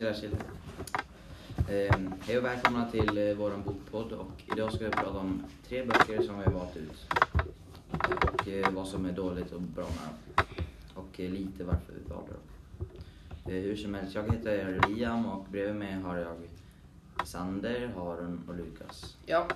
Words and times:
Tjena, 0.00 0.14
tjena. 0.14 0.36
Ehm, 1.68 2.14
Hej 2.20 2.38
och 2.38 2.44
välkomna 2.44 2.90
till 2.90 3.28
eh, 3.28 3.34
våran 3.34 3.62
bokpodd 3.62 4.12
och 4.12 4.42
idag 4.54 4.72
ska 4.72 4.84
vi 4.84 4.90
prata 4.90 5.18
om 5.18 5.44
tre 5.68 5.84
böcker 5.84 6.22
som 6.22 6.38
vi 6.38 6.44
har 6.44 6.52
valt 6.52 6.76
ut. 6.76 7.06
Och 8.22 8.48
eh, 8.48 8.70
vad 8.70 8.86
som 8.86 9.06
är 9.06 9.12
dåligt 9.12 9.52
och 9.52 9.60
bra 9.60 9.84
med 9.84 9.98
dem. 10.08 10.44
Och 10.94 11.20
eh, 11.20 11.30
lite 11.30 11.64
varför 11.64 11.92
vi 11.92 12.12
valde 12.12 12.32
dem. 12.32 12.86
Eh, 13.46 13.62
hur 13.62 13.76
som 13.76 13.94
helst, 13.94 14.14
jag 14.14 14.32
heter 14.32 14.80
Liam 14.88 15.26
och 15.26 15.44
bredvid 15.50 15.74
mig 15.74 15.92
har 15.92 16.16
jag 16.16 16.36
Sander, 17.26 17.90
Harun 17.96 18.40
och 18.48 18.54
Lukas. 18.54 19.16
Ja, 19.26 19.46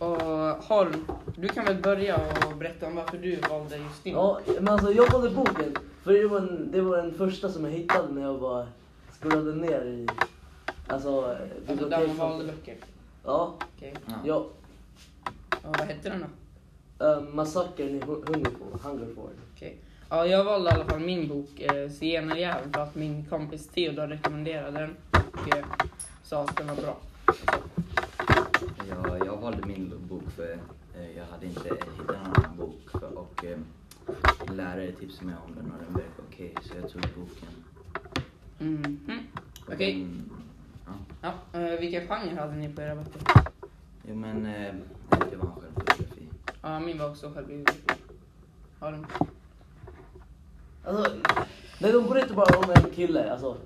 och 0.00 0.22
Harun, 0.64 1.06
du 1.36 1.48
kan 1.48 1.64
väl 1.64 1.82
börja 1.82 2.16
och 2.46 2.56
berätta 2.56 2.86
om 2.86 2.94
varför 2.94 3.18
du 3.18 3.36
valde 3.36 3.76
just 3.76 4.04
din 4.04 4.14
Ja, 4.14 4.40
men 4.46 4.68
alltså 4.68 4.92
jag 4.92 5.12
valde 5.12 5.30
boken. 5.30 5.76
För 6.02 6.12
det 6.12 6.28
var, 6.28 6.38
en, 6.38 6.70
det 6.72 6.80
var 6.80 6.96
den 6.96 7.14
första 7.14 7.48
som 7.48 7.64
jag 7.64 7.72
hittade 7.72 8.12
när 8.12 8.22
jag 8.22 8.38
var 8.38 8.66
scrollade 9.20 9.54
ner 9.54 9.84
i 9.84 10.06
alltså, 10.86 11.36
Alltså 11.68 11.88
där 11.88 12.06
man 12.06 12.16
valde 12.16 12.44
böcker. 12.52 12.76
Ja, 13.24 13.54
Okej. 13.76 13.94
Ja. 14.06 14.12
ja. 14.24 14.46
Vad 15.62 15.80
hette 15.80 16.08
den 16.08 16.24
då? 16.98 17.06
Uh, 17.06 17.34
Massakern 17.34 17.88
i 17.88 18.00
Hu- 18.00 18.26
Hungerford. 18.26 18.80
Hungerford. 18.82 19.30
Okej. 19.54 19.76
Ja, 20.10 20.26
jag 20.26 20.44
valde 20.44 20.70
i 20.70 20.72
alla 20.74 20.84
fall 20.84 21.00
min 21.00 21.28
bok 21.28 21.60
eh, 21.60 21.90
Zigenarjäveln 21.90 22.72
för 22.72 22.80
att 22.80 22.94
min 22.94 23.24
kompis 23.24 23.68
Theodor 23.68 24.06
rekommenderade 24.06 24.78
den 24.80 24.96
och 25.12 25.56
eh, 25.56 25.64
sa 26.22 26.42
att 26.44 26.56
den 26.56 26.66
var 26.66 26.76
bra. 26.76 26.96
Jag, 28.88 29.26
jag 29.26 29.36
valde 29.36 29.66
min 29.66 29.94
bok 30.08 30.22
för 30.36 30.58
eh, 30.96 31.16
jag 31.16 31.24
hade 31.24 31.46
inte 31.46 31.60
hittat 31.68 31.98
någon 32.06 32.16
annan 32.16 32.56
bok. 32.56 32.80
För, 32.90 33.18
och 33.18 33.44
eh, 33.44 33.58
lärare 34.54 34.92
tipsade 34.92 35.26
mig 35.26 35.34
om 35.46 35.54
den 35.54 35.64
och 35.72 35.78
den 35.84 35.92
verkade 35.94 36.22
okej 36.28 36.54
så 36.62 36.74
jag 36.80 36.90
tog 36.90 37.02
boken. 37.02 37.48
Mhm. 38.58 38.98
Okej. 39.68 39.94
Mm, 39.94 40.30
ja. 40.86 40.92
Ja, 41.52 41.60
eh, 41.60 41.80
vilka 41.80 42.00
genrer 42.00 42.36
hade 42.36 42.54
ni 42.56 42.68
på 42.68 42.82
era 42.82 42.94
böcker? 42.94 43.22
Jo 44.08 44.14
men 44.14 44.46
eh, 44.46 44.74
det 45.30 45.36
var 45.36 45.46
en 45.46 45.52
självbiografi. 45.52 46.28
Ja, 46.62 46.80
min 46.80 46.98
var 46.98 47.10
också 47.10 47.30
självbiografi. 47.34 47.80
Harun? 48.80 49.06
Alltså, 50.84 51.12
nej, 51.80 51.92
de 51.92 52.06
berättar 52.06 52.34
bara 52.34 52.58
om 52.58 52.70
en 52.70 52.90
kille. 52.90 53.32
Alltså, 53.32 53.56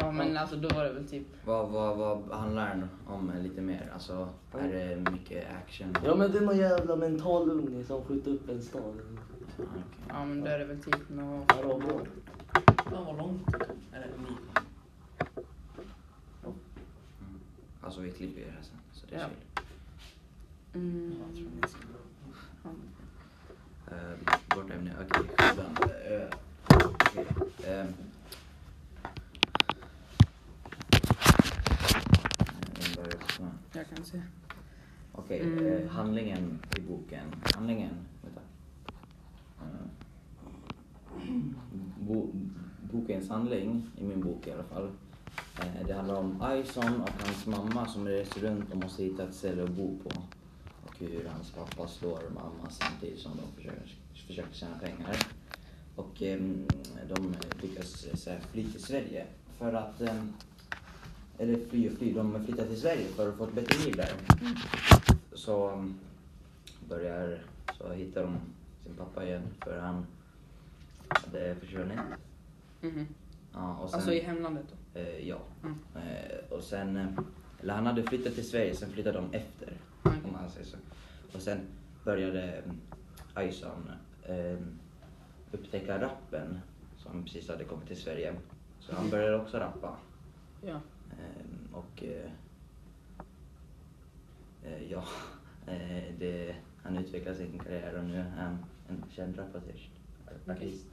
Ja, 0.00 0.10
men 0.12 0.36
alltså 0.36 0.56
då 0.56 0.68
var 0.68 0.84
det 0.84 0.92
väl 0.92 1.08
typ... 1.08 1.26
Vad, 1.44 1.68
vad, 1.68 1.96
vad 1.96 2.38
handlar 2.38 2.68
den 2.68 2.88
om 3.06 3.30
eh, 3.30 3.42
lite 3.42 3.60
mer? 3.60 3.90
Alltså 3.92 4.28
är 4.52 4.68
det 4.68 5.10
mycket 5.10 5.44
action? 5.64 5.96
ja 6.04 6.14
men 6.14 6.32
det 6.32 6.38
är 6.38 6.42
någon 6.42 6.56
jävla 6.56 6.96
mental 6.96 7.50
unge 7.50 7.84
som 7.84 8.04
skjuter 8.04 8.30
upp 8.30 8.48
en 8.48 8.62
stad. 8.62 8.82
Ja, 8.82 9.64
okej. 9.64 9.82
Ja, 10.08 10.24
men 10.24 10.40
då 10.40 10.46
är 10.46 10.58
det 10.58 10.64
väl 10.64 10.82
typ 10.82 11.08
något... 11.08 11.52
Arabråd. 11.52 12.08
Fan 12.84 13.06
vad 13.06 13.16
långt. 13.18 13.54
Eller 13.92 14.06
ni. 14.18 14.36
Mm. 16.44 17.40
Alltså 17.80 18.00
vi 18.00 18.10
klipper 18.10 18.40
ju 18.40 18.46
det 18.46 18.52
här 18.52 18.62
sen 18.62 18.76
så 18.92 19.06
det 19.06 19.14
är 19.16 19.20
Ja. 19.20 19.28
chill. 19.28 19.64
Mm. 20.74 21.14
Jag 21.26 21.36
tror 21.36 21.50
ni 21.62 21.68
ska. 21.68 21.78
Uh, 23.92 24.14
vårt 24.56 24.70
ämne, 24.70 24.92
okej. 25.00 25.28
skivan. 25.38 25.76
Eh, 25.82 26.28
okej, 26.86 27.26
ehm. 27.64 27.88
Jag 33.72 33.88
kan 33.88 34.04
se. 34.04 34.22
Okej, 35.12 35.40
Mm. 35.40 35.66
eh, 35.66 35.88
handlingen 35.90 36.58
i 36.78 36.80
boken. 36.80 37.34
Handlingen, 37.54 37.94
vänta. 38.22 38.40
Eh, 39.60 39.86
bo, 42.00 42.32
bokens 42.94 43.28
handling, 43.28 43.90
i 43.98 44.04
min 44.04 44.20
bok 44.20 44.46
i 44.46 44.52
alla 44.52 44.62
fall. 44.62 44.90
Eh, 45.58 45.86
det 45.86 45.94
handlar 45.94 46.14
om 46.14 46.42
Ison 46.64 47.00
och 47.00 47.10
hans 47.24 47.46
mamma 47.46 47.86
som 47.86 48.08
reser 48.08 48.40
runt 48.40 48.70
och 48.70 48.76
måste 48.76 49.02
hitta 49.04 49.22
ett 49.22 49.34
ställe 49.34 49.64
att 49.64 49.70
bo 49.70 49.98
på. 49.98 50.10
Och 50.86 50.98
hur 50.98 51.28
hans 51.28 51.50
pappa 51.50 51.88
slår 51.88 52.20
mamma 52.34 52.70
samtidigt 52.70 53.18
som 53.18 53.32
de 53.36 53.62
försöker, 53.62 53.96
försöker 54.26 54.54
tjäna 54.54 54.78
pengar. 54.78 55.16
Och 55.96 56.22
ehm, 56.22 56.66
de 57.08 57.34
lyckas 57.62 58.26
här, 58.26 58.40
fly 58.52 58.64
till 58.64 58.82
Sverige 58.82 59.26
för 59.58 59.72
att 59.72 60.00
ehm, 60.00 60.32
eller 61.38 61.58
fly 61.70 61.88
och 61.88 61.92
fly, 61.92 62.12
de 62.12 62.44
flyttar 62.44 62.66
till 62.66 62.80
Sverige 62.80 63.06
för 63.06 63.28
att 63.28 63.36
få 63.36 63.44
ett 63.44 63.54
bättre 63.54 63.84
liv 63.84 63.96
där. 63.96 64.12
Så 65.32 65.70
ehm, 65.70 65.94
börjar, 66.88 67.42
så 67.78 67.92
hittar 67.92 68.22
de 68.22 68.36
sin 68.84 68.94
pappa 68.94 69.24
igen 69.24 69.42
för 69.64 69.78
han 69.78 70.06
hade 71.08 71.54
försvunnit. 71.54 72.00
Mhm. 72.84 73.06
Ja, 73.52 73.76
och 73.76 73.90
sen, 73.90 73.96
Alltså 73.98 74.12
i 74.12 74.20
hemlandet 74.20 74.64
då? 74.94 75.00
eh, 75.00 75.28
ja. 75.28 75.38
Mm. 75.62 75.78
Eh, 75.96 76.52
och 76.56 76.62
sen, 76.62 76.96
eh, 76.96 77.06
eller 77.60 77.74
han 77.74 77.86
hade 77.86 78.02
flyttat 78.02 78.34
till 78.34 78.48
Sverige, 78.48 78.74
sen 78.74 78.90
flyttade 78.90 79.18
de 79.18 79.32
efter. 79.32 79.72
Okej. 80.02 80.18
Om 80.24 80.32
man 80.32 80.50
säger 80.50 80.66
så. 80.66 80.76
Och 81.34 81.42
sen 81.42 81.60
började 82.04 82.62
Ison 83.40 83.90
eh, 84.22 84.58
upptäcka 85.52 86.00
rappen 86.00 86.58
som 86.96 87.24
precis 87.24 87.48
hade 87.48 87.64
kommit 87.64 87.86
till 87.88 87.96
Sverige. 88.02 88.34
Så 88.80 88.94
han 88.96 89.10
började 89.10 89.36
också 89.36 89.58
rappa. 89.58 89.96
Ja. 90.66 90.80
Och 91.72 92.02
eh, 92.04 92.30
eh, 94.64 94.90
ja, 94.90 95.04
eh, 95.66 96.14
det, 96.18 96.54
han 96.82 96.96
utvecklar 96.98 97.34
sin 97.34 97.58
karriär 97.58 97.98
och 97.98 98.04
nu 98.04 98.16
är 98.16 98.30
han 98.38 98.58
en 98.88 99.04
känd 99.10 99.38
rapartist. 99.38 99.90
Artist. 100.48 100.86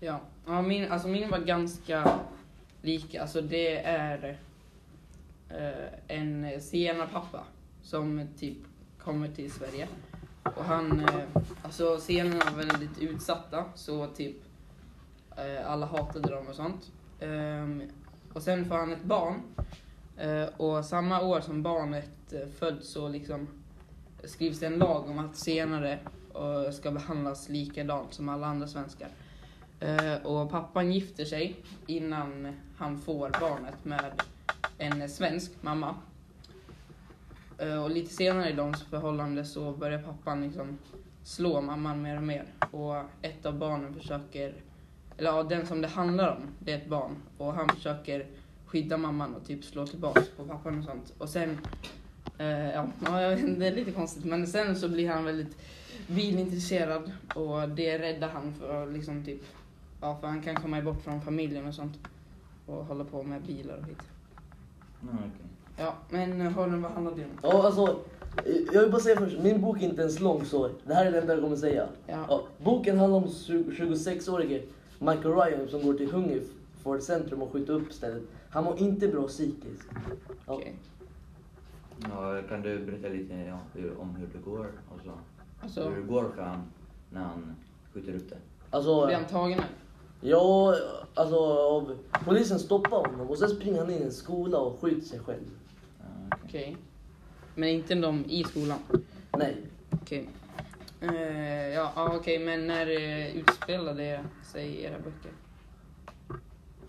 Ja, 0.00 0.20
ja 0.46 0.62
min, 0.62 0.92
alltså 0.92 1.08
min 1.08 1.30
var 1.30 1.38
ganska 1.38 2.20
lika. 2.82 3.22
Alltså 3.22 3.40
det 3.40 3.76
är 3.84 4.38
eh, 5.48 6.16
en 6.16 6.60
zigenarpappa 6.60 7.44
som 7.82 8.26
typ 8.38 8.58
kommer 8.98 9.28
till 9.28 9.52
Sverige. 9.52 9.88
Och 10.42 10.64
han, 10.64 11.00
eh, 11.00 11.42
alltså 11.62 11.98
zigenarna 12.00 12.44
var 12.44 12.64
väldigt 12.64 12.98
utsatta 12.98 13.64
så 13.74 14.06
typ 14.06 14.36
eh, 15.36 15.70
alla 15.70 15.86
hatade 15.86 16.30
dem 16.30 16.46
och 16.48 16.54
sånt. 16.54 16.92
Ehm, 17.20 17.82
och 18.32 18.42
sen 18.42 18.64
får 18.64 18.74
han 18.74 18.92
ett 18.92 19.04
barn 19.04 19.42
eh, 20.16 20.48
och 20.56 20.84
samma 20.84 21.22
år 21.22 21.40
som 21.40 21.62
barnet 21.62 22.32
eh, 22.32 22.48
föds 22.58 22.88
så 22.88 23.08
liksom 23.08 23.48
skrivs 24.24 24.60
det 24.60 24.66
en 24.66 24.78
lag 24.78 25.10
om 25.10 25.18
att 25.18 25.36
zigenare 25.36 25.98
eh, 26.34 26.72
ska 26.72 26.90
behandlas 26.90 27.48
likadant 27.48 28.14
som 28.14 28.28
alla 28.28 28.46
andra 28.46 28.66
svenskar. 28.66 29.08
Eh, 29.80 30.26
och 30.26 30.50
pappan 30.50 30.92
gifter 30.92 31.24
sig 31.24 31.56
innan 31.86 32.56
han 32.76 32.98
får 32.98 33.30
barnet 33.40 33.84
med 33.84 34.22
en 34.78 35.08
svensk 35.08 35.52
mamma. 35.60 35.94
Eh, 37.58 37.82
och 37.82 37.90
lite 37.90 38.14
senare 38.14 38.50
i 38.50 38.52
deras 38.52 38.82
förhållande 38.82 39.44
så 39.44 39.72
börjar 39.72 40.02
pappan 40.02 40.42
liksom 40.42 40.78
slå 41.24 41.60
mamman 41.60 42.02
mer 42.02 42.16
och 42.16 42.22
mer. 42.22 42.44
Och 42.70 42.96
ett 43.22 43.46
av 43.46 43.58
barnen 43.58 43.94
försöker, 43.94 44.54
eller 45.16 45.30
ja, 45.30 45.42
den 45.42 45.66
som 45.66 45.82
det 45.82 45.88
handlar 45.88 46.28
om, 46.36 46.42
det 46.58 46.72
är 46.72 46.76
ett 46.76 46.88
barn. 46.88 47.16
Och 47.38 47.54
han 47.54 47.68
försöker 47.68 48.26
skydda 48.66 48.96
mamman 48.96 49.34
och 49.34 49.46
typ 49.46 49.64
slå 49.64 49.86
tillbaks 49.86 50.28
på 50.36 50.44
pappan 50.44 50.78
och 50.78 50.84
sånt. 50.84 51.12
Och 51.18 51.28
sen, 51.28 51.58
eh, 52.38 52.70
ja, 52.70 52.86
ja, 53.04 53.20
det 53.58 53.66
är 53.66 53.74
lite 53.74 53.92
konstigt. 53.92 54.24
Men 54.24 54.46
sen 54.46 54.76
så 54.76 54.88
blir 54.88 55.08
han 55.08 55.24
väldigt 55.24 55.56
bilintresserad 56.06 57.12
och 57.34 57.68
det 57.68 57.98
räddar 57.98 58.28
han 58.28 58.54
för 58.54 58.82
att 58.82 58.92
liksom 58.92 59.24
typ 59.24 59.42
Ja, 60.00 60.16
för 60.20 60.26
han 60.26 60.42
kan 60.42 60.56
komma 60.56 60.82
bort 60.82 61.02
från 61.02 61.20
familjen 61.20 61.66
och 61.66 61.74
sånt. 61.74 61.98
Och 62.66 62.84
hålla 62.84 63.04
på 63.04 63.22
med 63.22 63.42
bilar 63.42 63.78
och 63.78 63.84
skit. 63.84 64.02
Ja, 65.02 65.08
okej. 65.18 65.46
Ja, 65.76 65.94
men 66.10 66.40
Harun, 66.40 66.82
vad 66.82 66.92
handlar 66.92 67.14
det 67.16 67.24
om? 67.24 67.30
Ja, 67.42 67.66
alltså, 67.66 68.00
eh, 68.46 68.54
jag 68.72 68.80
vill 68.80 68.90
bara 68.90 69.00
säga 69.00 69.16
först, 69.16 69.38
min 69.38 69.60
bok 69.60 69.76
är 69.76 69.82
inte 69.82 70.00
ens 70.00 70.20
lång 70.20 70.44
så 70.44 70.70
det 70.86 70.94
här 70.94 71.06
är 71.06 71.12
det 71.12 71.20
enda 71.20 71.32
jag 71.32 71.42
kommer 71.42 71.56
säga. 71.56 71.88
Ja. 72.06 72.24
Ja, 72.28 72.42
boken 72.58 72.98
handlar 72.98 73.18
om 73.18 73.24
26-årige 73.24 74.62
Michael 74.98 75.34
Ryan 75.34 75.68
som 75.68 75.82
går 75.82 75.94
till 75.94 76.10
Hungerford 76.12 77.00
centrum 77.00 77.42
och 77.42 77.52
skjuter 77.52 77.72
upp 77.72 77.92
stället. 77.92 78.22
Han 78.50 78.64
mår 78.64 78.78
inte 78.78 79.08
bra 79.08 79.26
psykiskt. 79.28 79.88
Ja. 80.46 80.54
Okej. 80.54 80.74
Ja, 82.02 82.42
kan 82.48 82.62
du 82.62 82.78
berätta 82.78 83.08
lite 83.08 83.34
ja, 83.34 83.58
hur, 83.74 84.00
om 84.00 84.16
hur 84.16 84.26
det 84.26 84.50
går? 84.50 84.66
Och 84.88 85.00
så. 85.04 85.10
Alltså, 85.62 85.88
Hur 85.88 85.96
det 85.96 86.02
går 86.02 86.28
för 86.34 86.42
han 86.42 86.62
när 87.10 87.20
han 87.20 87.56
skjuter 87.94 88.14
upp 88.14 88.30
det? 88.30 88.36
Alltså, 88.70 89.06
blir 89.06 89.16
han 89.16 89.24
tagen? 89.24 89.60
Ja, 90.20 90.76
alltså 91.14 91.36
av, 91.46 91.98
polisen 92.24 92.58
stoppar 92.58 92.96
honom 92.96 93.30
och 93.30 93.38
sen 93.38 93.48
springer 93.48 93.78
han 93.78 93.90
in 93.90 94.02
i 94.02 94.04
en 94.04 94.12
skola 94.12 94.58
och 94.58 94.80
skjuter 94.80 95.06
sig 95.06 95.18
själv. 95.18 95.50
Ja, 95.98 96.36
okej. 96.44 96.76
Men 97.54 97.68
inte 97.68 97.94
de 97.94 98.24
i 98.24 98.44
skolan? 98.44 98.78
Nej. 99.38 99.56
Okej. 99.90 100.30
Eh, 101.00 101.68
ja, 101.68 101.92
ja, 101.96 102.16
okej, 102.16 102.38
men 102.38 102.66
när 102.66 102.86
uh, 102.86 103.36
utspelade 103.36 104.02
det 104.02 104.24
sig 104.52 104.66
i 104.66 104.84
era 104.84 104.98
böcker? 104.98 105.32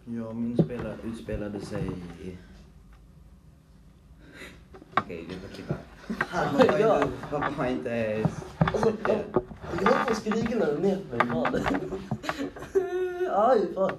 Ja, 0.06 0.34
min 0.34 0.58
spela, 0.58 0.94
utspelade 1.04 1.60
sig 1.62 1.84
i... 2.24 2.38
Okej, 4.96 5.26
du 5.30 5.36
får 5.36 5.48
klippa. 5.48 5.76
Pappa 6.32 6.80
Ja. 6.80 6.88
var 6.88 7.02
inte... 7.02 7.18
Pappa 7.30 7.50
var 7.58 7.66
inte 7.66 8.24
Alltså, 8.58 8.92
jag, 9.08 9.18
jag 9.82 9.92
har 9.92 10.06
på 10.06 10.16
skriken 10.16 10.60
när 10.60 10.74
du 10.74 10.80
ner 10.80 11.00
på 11.10 11.52
mig. 11.52 11.64
Fan. 11.64 12.21
Aj, 13.34 13.68
vad... 13.76 13.94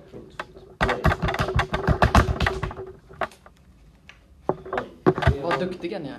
Vad 5.42 5.60
duktiga 5.60 5.98
ni 5.98 6.08
är. 6.08 6.18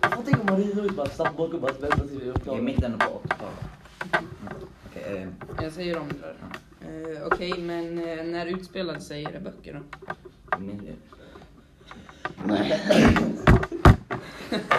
Vad 0.00 0.24
tänker 0.24 0.44
man 0.44 0.56
rider 0.56 0.84
ut 0.84 0.96
bara 0.96 1.06
snabbt 1.06 1.36
bakom 1.36 1.60
bara 1.60 1.72
vänta 1.72 1.96
tills 1.96 2.22
vi 2.22 2.28
är 2.28 2.32
klara. 2.32 2.58
I 2.58 2.62
mitten 2.62 2.98
på 2.98 3.20
80-talet. 3.24 3.64
Okej, 4.86 5.16
eh, 5.16 5.28
Jag 5.64 5.72
säger 5.72 5.98
om 5.98 6.08
det 6.08 6.14
där. 6.20 6.36
Eh, 7.16 7.26
Okej, 7.26 7.58
men 7.58 7.98
eh, 7.98 8.24
när 8.24 8.46
utspelade 8.46 9.00
sig 9.00 9.22
era 9.22 9.40
böcker 9.40 9.74
då? 9.74 9.80
Nej. 10.58 10.98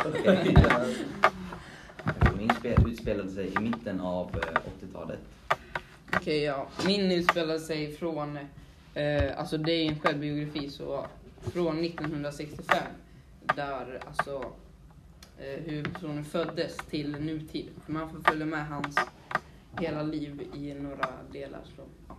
Okej, 0.06 0.56
eh, 0.57 0.81
spel 2.50 2.88
utspelade 2.88 3.30
sig 3.31 3.53
i 3.53 3.59
mitten 3.59 4.00
av 4.01 4.30
eh, 4.36 4.59
80-talet. 4.88 5.19
Okej, 6.15 6.44
ja. 6.44 6.68
Min 6.88 7.12
utspelade 7.12 7.59
sig 7.59 7.92
från, 7.92 8.38
eh, 8.94 9.38
alltså 9.39 9.57
det 9.57 9.71
är 9.71 9.89
en 9.92 10.00
självbiografi, 10.00 10.69
så 10.69 11.06
från 11.42 11.80
1965. 11.83 12.77
Där 13.56 14.00
alltså 14.07 14.51
eh, 15.38 15.63
huvudpersonen 15.65 16.24
föddes 16.25 16.77
till 16.77 17.12
nutid. 17.12 17.69
Man 17.86 18.09
får 18.09 18.19
följa 18.31 18.45
med 18.45 18.68
hans 18.68 18.95
hela 19.80 20.03
liv 20.03 20.42
i 20.56 20.74
några 20.74 21.09
delar. 21.31 21.59
Så, 21.75 21.81
ja, 22.07 22.15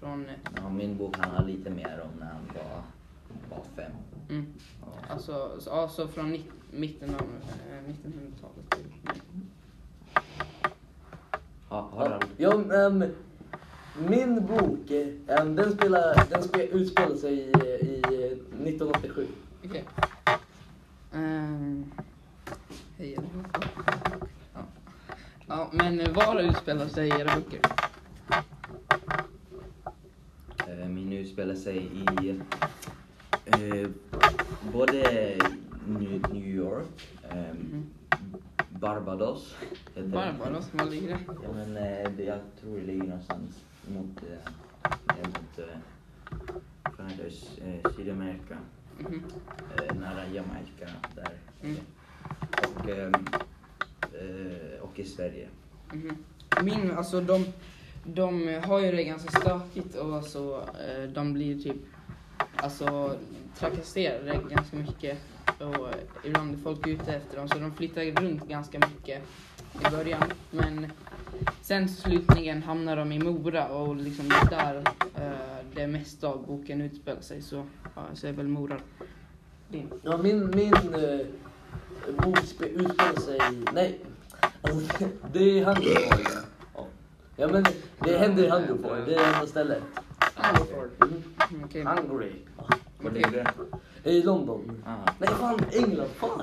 från, 0.00 0.26
eh, 0.26 0.34
Ja, 0.56 0.68
min 0.70 0.96
bok 0.96 1.16
handlar 1.16 1.44
lite 1.46 1.70
mer 1.70 2.00
om 2.04 2.20
när 2.20 2.26
han 2.26 2.42
var, 2.54 2.82
var 3.56 3.64
fem. 3.76 3.92
mm, 4.30 4.46
Ja. 4.80 5.12
alltså, 5.14 5.60
så, 5.60 5.70
alltså 5.70 6.08
från 6.08 6.36
mitten 6.70 7.14
av 7.14 7.20
eh, 7.70 7.82
1900-talet. 7.92 8.74
Ha, 11.70 12.20
Ja, 12.36 12.52
ehm, 12.52 13.04
min 14.08 14.46
bok, 14.46 14.90
eh, 14.90 15.06
den, 15.26 15.72
spelar, 15.72 16.26
den 16.30 16.42
spe, 16.42 16.62
utspelar 16.72 17.16
sig 17.16 17.32
i, 17.32 17.50
i 17.82 18.02
eh, 18.04 18.32
1987. 18.62 19.26
Okej. 19.64 19.84
Ehm, 21.12 21.84
hej 22.96 23.16
allihopa. 23.16 23.60
Ja. 24.54 24.60
ja, 25.48 25.68
men 25.72 26.14
var 26.14 26.40
utspelar 26.40 26.88
sig 26.88 27.08
era 27.10 27.34
böcker? 27.34 27.60
eh, 30.68 30.88
min 30.88 31.12
utspelar 31.12 31.54
sig 31.54 31.76
i 31.76 32.30
eh, 33.46 33.90
både 34.72 35.02
New, 35.86 36.20
York, 36.46 36.86
eh, 37.22 37.54
Mhm. 37.54 37.84
Barbados. 38.68 39.56
Barbaros, 40.04 40.74
var 40.74 40.84
ligger 40.84 41.08
det? 41.08 41.18
Ja, 41.42 41.52
men 41.54 41.76
eh, 41.76 42.26
jag 42.26 42.38
tror 42.60 42.76
det 42.76 42.82
ligger 42.86 43.02
någonstans 43.04 43.64
mot, 43.94 44.22
eh, 44.22 45.26
mot 45.26 45.58
eh, 45.58 47.04
det, 47.16 47.64
eh, 47.84 47.92
Sydamerika, 47.96 48.56
Mhm. 48.98 49.22
eh, 49.76 49.94
nära 49.96 50.26
Jamaica 50.34 50.86
där. 51.14 51.32
Mm. 51.62 51.76
Och, 52.74 52.88
ehm, 52.88 53.12
eh, 54.02 54.80
och 54.80 54.98
i 54.98 55.04
Sverige. 55.04 55.48
Mhm. 55.92 56.16
Min, 56.64 56.90
alltså 56.90 57.20
de, 57.20 57.44
de 58.04 58.60
har 58.64 58.78
ju 58.80 58.90
det 58.92 59.04
ganska 59.04 59.40
stökigt 59.40 59.94
och 59.96 60.24
så 60.24 60.56
eh, 60.60 61.02
de 61.14 61.32
blir 61.32 61.58
typ 61.58 61.76
alltså 62.56 63.16
trakasserade 63.58 64.40
ganska 64.50 64.76
mycket 64.76 65.18
och 65.58 65.88
ibland 66.24 66.54
är 66.54 66.58
folk 66.58 66.86
ute 66.86 67.14
efter 67.14 67.36
dem 67.36 67.48
så 67.48 67.58
de 67.58 67.72
flyttar 67.72 68.02
runt 68.22 68.48
ganska 68.48 68.78
mycket 68.78 69.22
i 69.74 69.90
början 69.90 70.22
men 70.50 70.92
sen 71.62 71.88
slutligen 71.88 72.62
hamnar 72.62 72.96
de 72.96 73.12
i 73.12 73.18
Mora 73.18 73.68
och 73.68 73.96
liksom 73.96 74.28
det 74.28 74.34
är 74.34 74.50
där 74.50 74.82
eh, 75.14 75.64
det 75.74 75.86
mesta 75.86 76.28
av 76.28 76.46
boken 76.46 76.80
utspelar 76.80 77.20
sig 77.20 77.42
så, 77.42 77.64
ja, 77.94 78.02
så 78.14 78.26
är 78.26 78.32
väl 78.32 78.48
Mora 78.48 78.76
din. 79.68 79.90
Ja, 80.02 80.16
min, 80.16 80.50
min 80.50 80.74
eh, 80.74 81.26
bok 82.24 82.38
spe, 82.38 82.66
utspelar 82.66 83.20
sig. 83.20 83.38
Nej, 83.72 84.00
alltså, 84.62 85.04
det 85.32 85.58
är 85.58 85.64
Hungerford. 85.64 86.26
Ja. 86.74 86.86
ja, 87.36 87.48
men 87.48 87.64
det 87.98 88.18
händer 88.18 88.44
i 88.44 88.48
Hungerford. 88.50 89.06
Det 89.06 89.14
är 89.14 89.18
det 89.18 89.24
enda 89.24 89.46
stället. 89.46 89.82
Hungerford. 90.34 90.90
Mm. 91.00 91.22
Mm. 91.74 91.86
Hungry. 91.86 92.32
Var 93.02 93.10
ligger 93.10 93.30
det? 94.02 94.10
I 94.10 94.22
London. 94.22 94.82
Ah, 94.86 95.12
Nej, 95.18 95.28
fan 95.28 95.60
England. 95.72 96.08
Fan. 96.08 96.42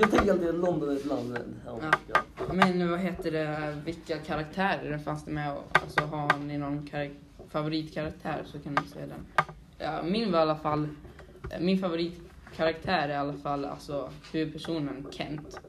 Jag 0.00 0.10
tänker 0.10 0.32
alltid 0.32 0.48
att 0.48 0.54
London 0.54 0.88
är 0.88 0.96
ett 0.96 1.06
land. 1.06 1.30
Men, 1.30 1.54
ja, 1.66 1.90
Ja. 2.12 2.52
Men 2.52 2.90
vad 2.90 3.00
heter 3.00 3.30
det, 3.30 3.76
vilka 3.84 4.18
karaktärer 4.18 4.98
fanns 4.98 5.24
det 5.24 5.30
med? 5.30 5.56
Alltså 5.72 6.00
har 6.00 6.38
ni 6.38 6.58
någon 6.58 6.88
favoritkaraktär 7.48 8.42
så 8.46 8.58
kan 8.58 8.74
ni 8.74 8.88
säga 8.88 9.06
den. 9.06 9.46
Ja, 9.78 10.02
min 10.02 10.32
var 10.32 10.38
i 10.38 10.42
alla 10.42 10.56
fall, 10.56 10.88
min 11.60 11.78
favoritkaraktär 11.78 13.08
är 13.08 13.08
i 13.08 13.16
alla 13.16 13.32
fall 13.32 13.64
alltså 13.64 14.10
huvudpersonen 14.32 15.06
Kent. 15.10 15.60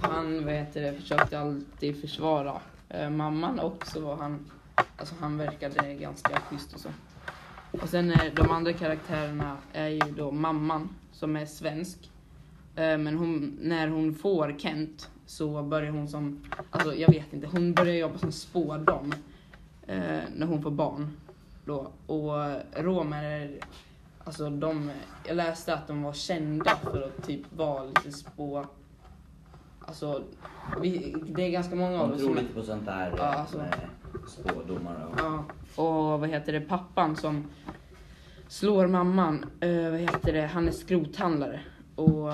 Han 0.00 0.44
vad 0.44 0.54
heter 0.54 0.82
det, 0.82 0.92
försökte 0.92 1.38
alltid 1.38 2.00
försvara 2.00 2.60
eh, 2.88 3.10
mamman 3.10 3.58
och 3.58 3.86
så 3.86 4.00
var 4.00 4.16
han, 4.16 4.50
alltså 4.96 5.14
han 5.20 5.38
verkade 5.38 5.94
ganska 5.94 6.40
schysst 6.40 6.74
och 6.74 6.80
så. 6.80 6.88
Och 7.70 7.88
sen 7.88 8.10
eh, 8.10 8.34
de 8.34 8.50
andra 8.50 8.72
karaktärerna 8.72 9.56
är 9.72 9.88
ju 9.88 10.12
då 10.16 10.30
mamman 10.30 10.88
som 11.12 11.36
är 11.36 11.46
svensk. 11.46 12.09
Eh, 12.80 12.98
Men 12.98 13.16
hon, 13.16 13.58
när 13.60 13.88
hon 13.88 14.14
får 14.14 14.54
Kent 14.58 15.10
så 15.26 15.62
börjar 15.62 15.90
hon 15.90 16.08
som, 16.08 16.40
alltså 16.70 16.94
jag 16.94 17.12
vet 17.12 17.32
inte, 17.32 17.46
hon 17.46 17.74
börjar 17.74 17.94
jobba 17.94 18.18
som 18.18 18.32
spådam 18.32 19.12
eh, 19.86 20.20
när 20.36 20.46
hon 20.46 20.62
får 20.62 20.70
barn. 20.70 21.16
Då. 21.64 21.90
Och 22.06 22.34
romer, 22.76 23.58
alltså 24.24 24.50
de, 24.50 24.90
jag 25.26 25.36
läste 25.36 25.74
att 25.74 25.86
de 25.86 26.02
var 26.02 26.12
kända 26.12 26.76
för 26.82 27.02
att 27.02 27.26
typ 27.26 27.56
vara 27.56 27.84
lite 27.84 28.12
spå, 28.12 28.66
alltså 29.80 30.22
vi, 30.82 31.16
det 31.28 31.42
är 31.42 31.50
ganska 31.50 31.76
många 31.76 32.00
av 32.00 32.12
oss 32.12 32.20
tror 32.20 32.34
lite 32.34 32.54
på 32.54 32.62
sånt 32.62 32.86
där 32.86 33.14
Ja, 33.16 33.22
eh, 33.24 33.40
alltså. 33.40 33.58
med 33.58 33.74
spådomar 34.28 35.08
och... 35.12 35.18
Ja, 35.18 35.44
och 35.82 36.20
vad 36.20 36.28
heter 36.28 36.52
det, 36.52 36.60
pappan 36.60 37.16
som 37.16 37.44
slår 38.48 38.86
mamman, 38.86 39.44
eh, 39.60 39.90
vad 39.90 40.00
heter 40.00 40.32
det, 40.32 40.46
han 40.46 40.68
är 40.68 40.72
skrothandlare. 40.72 41.60
Och 42.00 42.32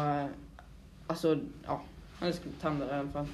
alltså, 1.07 1.39
ja, 1.67 1.83
han 2.19 2.29
är 2.29 2.33
skrothandlare 2.33 2.97
i 2.97 2.99
alla 2.99 3.09
fall. 3.09 3.27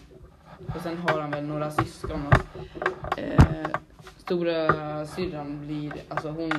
Och 0.75 0.82
sen 0.82 0.99
har 0.99 1.20
han 1.20 1.31
väl 1.31 1.44
några 1.44 1.70
syskon. 1.70 2.26
Och, 2.26 3.19
eh, 3.19 3.69
stora 4.17 5.06
syrran 5.06 5.67
blir, 5.67 5.93
alltså 6.08 6.31
hon 6.31 6.52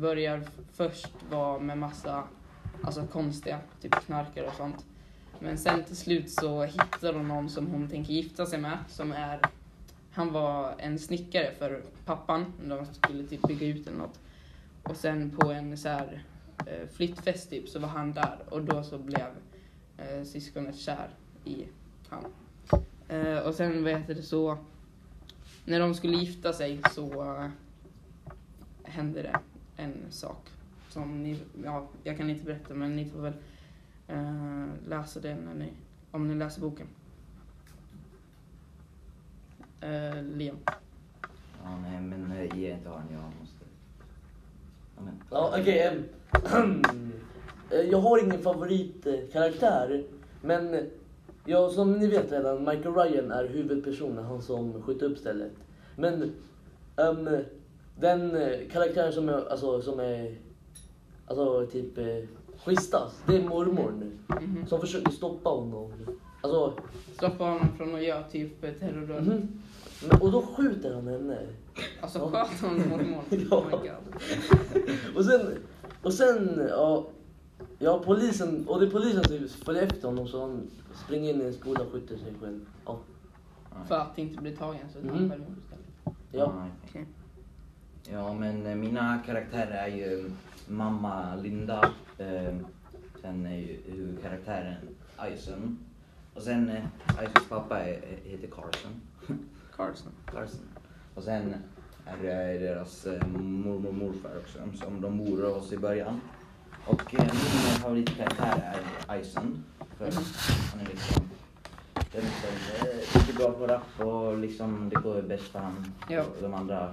börjar 0.00 0.42
först 0.72 1.10
vara 1.30 1.58
med 1.58 1.78
massa, 1.78 2.24
alltså 2.82 3.06
konstiga, 3.06 3.58
typ 3.82 3.94
knarkare 3.94 4.46
och 4.46 4.54
sånt. 4.54 4.84
Men 5.38 5.58
sen 5.58 5.84
till 5.84 5.96
slut 5.96 6.30
så 6.30 6.64
hittar 6.64 7.12
hon 7.12 7.28
någon 7.28 7.50
som 7.50 7.66
hon 7.66 7.88
tänker 7.88 8.12
gifta 8.12 8.46
sig 8.46 8.58
med, 8.60 8.78
som 8.88 9.12
är 9.12 9.40
han 10.12 10.32
var 10.32 10.74
en 10.78 10.98
snickare 10.98 11.50
för 11.58 11.82
pappan. 12.04 12.52
De 12.64 12.86
skulle 12.86 13.22
typ 13.24 13.42
bygga 13.48 13.66
ut 13.66 13.86
eller 13.86 13.98
något. 13.98 14.20
Och 14.82 14.96
sen 14.96 15.30
på 15.30 15.52
en 15.52 15.78
så 15.78 15.88
här 15.88 16.24
eh, 16.66 16.88
flyttfest 16.92 17.50
typ 17.50 17.68
så 17.68 17.78
var 17.78 17.88
han 17.88 18.12
där 18.12 18.38
och 18.50 18.62
då 18.64 18.82
så 18.82 18.98
blev 18.98 19.26
eh, 19.98 20.24
syskonet 20.24 20.76
kär 20.76 21.10
i 21.44 21.66
han. 22.08 22.24
Eh, 23.08 23.38
och 23.38 23.54
sen 23.54 23.84
vad 23.84 23.92
heter 23.92 24.14
det 24.14 24.22
så 24.22 24.58
när 25.64 25.80
de 25.80 25.94
skulle 25.94 26.16
gifta 26.16 26.52
sig 26.52 26.80
så 26.90 27.34
eh, 27.36 27.48
hände 28.82 29.22
det 29.22 29.38
en 29.76 29.94
sak 30.10 30.50
som 30.88 31.22
ni, 31.22 31.40
ja, 31.64 31.86
jag 32.04 32.16
kan 32.16 32.30
inte 32.30 32.44
berätta 32.44 32.74
men 32.74 32.96
ni 32.96 33.10
får 33.10 33.20
väl 33.20 33.34
eh, 34.08 34.66
läsa 34.88 35.20
det 35.20 35.34
när 35.34 35.54
ni, 35.54 35.72
om 36.10 36.28
ni 36.28 36.34
läser 36.34 36.60
boken. 36.60 36.86
Eh, 39.80 40.22
Liam. 40.22 40.56
Ja, 41.62 41.78
nej, 41.82 42.00
men 42.00 42.32
eh, 42.32 42.58
ge 42.58 42.72
inte 42.72 42.90
Aron, 42.90 43.02
jag 43.12 43.22
måste... 43.40 43.64
Ja, 44.96 45.02
men. 45.02 45.22
Ja, 45.30 45.54
okej. 45.60 45.80
ehm, 45.80 45.98
eh, 45.98 46.02
jag 47.90 47.98
har 47.98 48.18
ingen 48.24 48.42
favoritkaraktär. 48.42 50.04
Men 50.42 50.74
eh, 50.74 50.80
ja, 51.44 51.68
som 51.70 51.92
ni 51.92 52.06
vet 52.06 52.32
redan, 52.32 52.58
Michael 52.64 52.94
Ryan 52.94 53.30
är 53.32 53.48
huvudpersonen, 53.48 54.24
han 54.24 54.42
som 54.42 54.82
skjuter 54.82 55.06
upp 55.06 55.18
stället. 55.18 55.52
Men 55.96 56.32
ehm, 56.96 57.28
den 58.00 58.36
eh, 58.36 58.58
karaktären 58.72 59.12
som 59.12 59.28
är, 59.28 59.50
alltså, 59.50 59.82
som 59.82 60.00
är 60.00 60.34
alltså, 61.26 61.66
typ 61.66 61.98
eh, 61.98 62.04
schysstast, 62.64 63.16
det 63.26 63.36
är 63.36 63.48
mormorn. 63.48 64.12
Mhm. 64.28 64.66
Som 64.66 64.80
försöker 64.80 65.10
stoppa 65.12 65.50
honom. 65.50 65.92
Alltså, 66.40 66.72
Stoppa 67.16 67.44
honom 67.44 67.68
från 67.76 67.94
att 67.94 68.04
göra 68.04 68.22
typ 68.22 68.64
eh, 68.64 68.70
terrordåd. 68.70 69.22
mhm. 69.26 69.48
Men, 70.08 70.20
och 70.20 70.32
då 70.32 70.42
skjuter 70.42 70.94
han 70.94 71.08
henne. 71.08 71.38
Alltså 72.00 72.18
sköt 72.18 72.60
honom 72.60 72.88
mormor. 72.88 73.22
Ja. 73.50 73.56
Oh. 73.56 75.16
Och 75.16 75.24
sen, 75.24 75.40
och 76.02 76.12
sen, 76.14 76.66
ja, 76.68 77.06
ja 77.78 78.02
polisen, 78.04 78.68
och 78.68 78.80
det 78.80 78.86
är 78.86 78.90
polisen 78.90 79.24
som 79.24 79.64
följer 79.64 79.82
efter 79.82 80.08
honom 80.08 80.28
så 80.28 80.40
han 80.40 80.70
springer 81.04 81.34
in 81.34 81.40
i 81.40 81.44
en 81.44 81.54
skola 81.54 81.80
och 81.84 81.92
skjuter 81.92 82.16
sig 82.16 82.34
själv. 82.40 82.66
Ja, 82.86 82.98
För 83.88 83.98
att 83.98 84.18
inte 84.18 84.42
bli 84.42 84.56
tagen 84.56 84.80
så 84.92 85.00
tar 85.00 85.08
han 85.08 85.30
självmord 85.30 85.56
istället. 85.64 86.16
ja. 86.32 86.66
Okej. 86.88 87.06
Ja, 88.12 88.34
men 88.34 88.66
eh, 88.66 88.74
mina 88.76 89.22
karaktärer 89.26 89.70
är 89.70 89.96
ju 89.96 90.30
mamma 90.68 91.36
Linda. 91.36 91.90
Eh, 92.18 92.54
sen 93.22 93.46
är 93.46 93.56
ju 93.56 93.80
huvudkaraktären 93.86 94.74
Ison. 95.34 95.78
Och 96.34 96.42
sen 96.42 96.68
eh, 96.68 96.84
Isons 97.22 97.48
pappa 97.48 97.80
är, 97.80 98.18
heter 98.24 98.48
Carson. 98.48 99.00
Carlson. 99.76 100.12
Carson. 100.26 100.60
Och 101.14 101.22
sen 101.22 101.54
är 102.10 102.52
det 102.52 102.58
deras 102.58 103.06
eh, 103.06 103.26
mormor 103.26 103.88
och 103.88 103.94
morfar 103.94 104.30
också, 104.38 104.58
som 104.84 105.00
de 105.00 105.18
bor 105.18 105.42
hos 105.42 105.64
oss 105.64 105.72
i 105.72 105.78
början. 105.78 106.20
Och 106.84 107.14
eh, 107.14 107.24
min 107.24 107.80
favoritkaraktär 107.80 108.80
är 109.08 109.20
Ison. 109.20 109.64
För 109.96 110.12
han 110.70 110.80
är 110.80 110.86
liksom, 110.86 111.30
det 112.12 112.18
är 112.18 112.22
liksom 112.22 112.50
eh, 112.80 113.18
riktigt 113.18 113.36
bra 113.36 113.52
på 113.52 113.66
rap 113.66 114.00
och 114.00 114.38
liksom 114.38 114.88
det 114.88 115.00
går 115.00 115.22
bäst 115.22 115.48
för 115.48 115.58
han. 115.58 115.92
Ja. 116.08 116.22
Och 116.22 116.42
de 116.42 116.54
andra, 116.54 116.92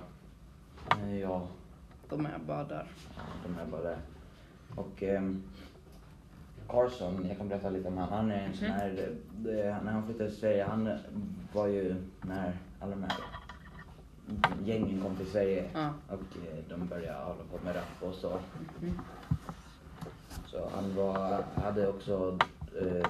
eh, 0.92 1.20
ja, 1.20 1.48
De 2.10 2.26
är 2.26 2.40
bara 2.48 2.64
där. 2.64 2.88
Ja, 3.16 3.24
de 3.44 3.62
är 3.62 3.66
bara 3.72 3.82
där. 3.82 3.98
Och 4.76 5.04
ehm, 5.04 5.44
Carson, 6.68 7.26
jag 7.28 7.38
kan 7.38 7.48
berätta 7.50 7.70
lite 7.70 7.88
om 7.88 7.98
han. 7.98 8.10
Han 8.10 8.32
är 8.32 8.46
en 8.46 8.54
sån 8.54 8.68
här, 8.68 9.10
det, 9.38 9.78
när 9.84 9.92
han 9.92 10.06
flyttade 10.06 10.30
till 10.30 10.40
Sverige, 10.40 10.64
han 10.64 10.90
var 11.54 11.68
ju 11.68 11.96
när 12.22 12.58
alla 12.80 12.92
de 12.92 13.04
här 13.04 13.14
gängen 14.66 15.02
kom 15.02 15.16
till 15.16 15.26
Sverige 15.32 15.70
Ja. 15.74 15.90
och 16.08 16.14
eh, 16.38 16.64
de 16.70 16.88
började 16.88 17.24
hålla 17.24 17.44
på 17.52 17.66
med 17.66 17.76
rap 17.76 18.04
och 18.10 18.16
så. 18.16 18.40
Så 20.46 20.70
han 20.74 20.96
var, 20.96 21.44
hade 21.56 21.88
också, 21.88 22.38
eh, 22.82 23.08